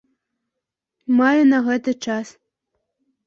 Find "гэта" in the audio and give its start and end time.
1.67-1.91